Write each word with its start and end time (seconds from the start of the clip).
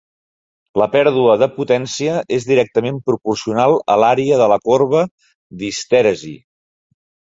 La 0.81 0.85
pèrdua 0.95 1.35
de 1.41 1.47
potència 1.57 2.15
és 2.37 2.47
directament 2.51 2.97
proporcional 3.11 3.77
a 3.97 3.99
l'àrea 4.05 4.41
de 4.43 4.49
la 4.55 4.59
corba 4.69 5.05
d'histèresi. 5.61 6.35